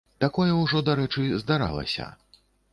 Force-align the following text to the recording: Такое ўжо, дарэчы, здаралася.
Такое 0.23 0.47
ўжо, 0.61 0.81
дарэчы, 0.87 1.27
здаралася. 1.45 2.11